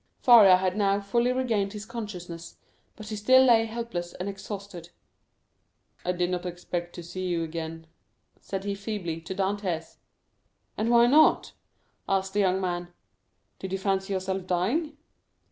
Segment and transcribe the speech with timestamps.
[0.17, 2.57] Faria had now fully regained his consciousness,
[2.95, 4.89] but he still lay helpless and exhausted
[6.03, 6.15] on his miserable bed.
[6.15, 7.85] "I did not expect to see you again,"
[8.39, 9.97] said he feebly, to Dantès.
[10.75, 11.53] "And why not?"
[12.09, 12.87] asked the young man.
[13.59, 14.97] "Did you fancy yourself dying?"